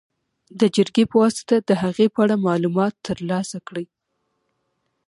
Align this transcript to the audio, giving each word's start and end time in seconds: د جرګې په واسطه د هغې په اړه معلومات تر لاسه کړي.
د 0.59 0.61
جرګې 0.75 1.03
په 1.11 1.15
واسطه 1.21 1.55
د 1.69 1.71
هغې 1.83 2.07
په 2.13 2.19
اړه 2.23 2.35
معلومات 2.47 2.93
تر 3.07 3.17
لاسه 3.29 3.57
کړي. 3.67 3.85